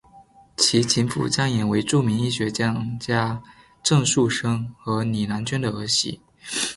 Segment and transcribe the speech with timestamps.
[0.57, 3.39] 其情妇张琰为著名医学专家
[3.83, 6.19] 郑树森与李兰娟的儿媳。